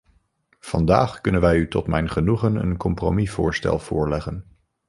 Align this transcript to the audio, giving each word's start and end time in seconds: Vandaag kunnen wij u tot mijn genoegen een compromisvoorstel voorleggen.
Vandaag 0.59 1.21
kunnen 1.21 1.41
wij 1.41 1.57
u 1.57 1.67
tot 1.67 1.87
mijn 1.87 2.09
genoegen 2.09 2.55
een 2.55 2.77
compromisvoorstel 2.77 3.79
voorleggen. 3.79 4.45